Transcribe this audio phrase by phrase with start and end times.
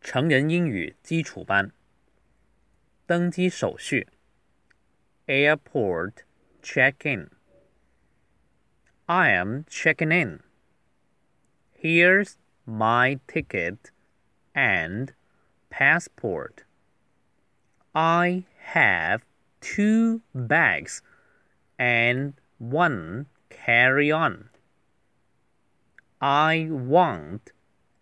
[0.00, 1.72] 成人英语基础班。
[3.06, 4.08] 登机手续：
[5.26, 6.24] Airport
[6.62, 7.30] check-in.
[9.06, 10.40] I am checking in.
[11.80, 12.34] Here's
[12.64, 13.92] my ticket
[14.52, 15.10] and
[15.70, 16.64] passport.
[17.92, 19.20] I have
[19.60, 21.00] two bags
[21.78, 24.48] and one carry-on.
[26.18, 27.52] I want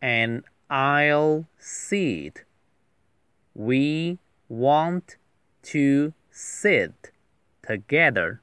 [0.00, 2.43] an aisle seat.
[3.53, 4.19] We
[4.49, 5.17] want
[5.63, 7.11] to sit
[7.65, 8.41] together.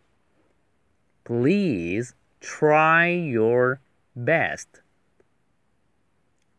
[1.25, 3.81] Please try your
[4.17, 4.81] best.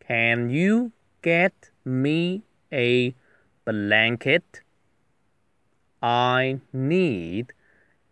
[0.07, 0.91] Can you
[1.21, 3.15] get me a
[3.65, 4.61] blanket?
[6.01, 7.53] I need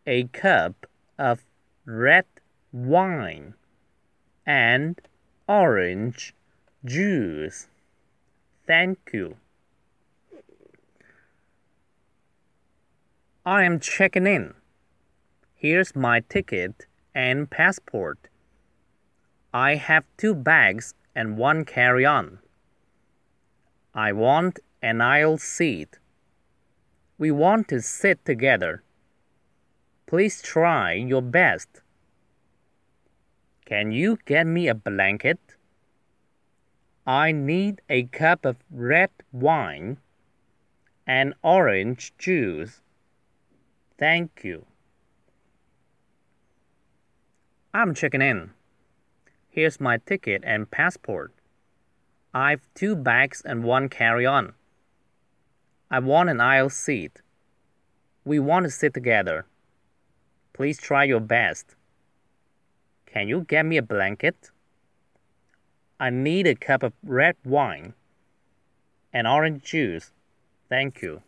[0.07, 0.85] a cup
[1.19, 1.43] of
[1.85, 2.25] red
[2.71, 3.53] wine
[4.45, 4.99] and
[5.47, 6.33] orange
[6.83, 7.67] juice.
[8.65, 9.37] Thank you.
[13.45, 14.53] I am checking in.
[15.53, 18.29] Here's my ticket and passport.
[19.53, 22.39] I have two bags and one carry on.
[23.93, 25.99] I want an aisle seat.
[27.17, 28.83] We want to sit together.
[30.07, 31.81] Please try your best.
[33.65, 35.39] Can you get me a blanket?
[37.05, 39.97] I need a cup of red wine
[41.07, 42.81] and orange juice.
[43.97, 44.65] Thank you.
[47.73, 48.51] I'm checking in.
[49.49, 51.33] Here's my ticket and passport.
[52.33, 54.53] I've two bags and one carry on.
[55.89, 57.21] I want an aisle seat.
[58.23, 59.45] We want to sit together.
[60.53, 61.75] Please try your best.
[63.05, 64.51] Can you get me a blanket?
[66.01, 67.93] I need a cup of red wine
[69.13, 70.11] and orange juice.
[70.67, 71.21] Thank you.